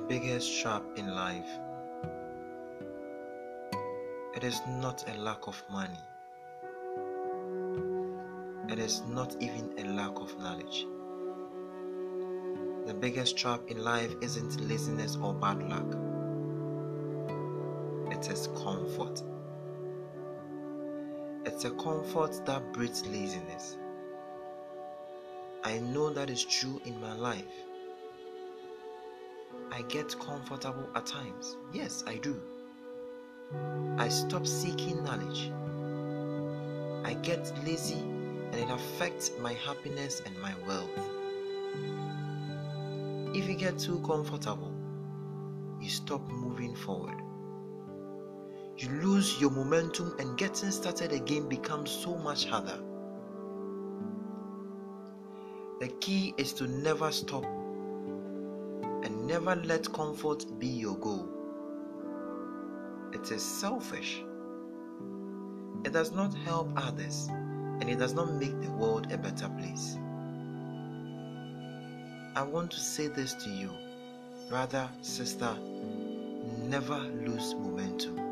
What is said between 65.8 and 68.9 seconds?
It does not help others and it does not make the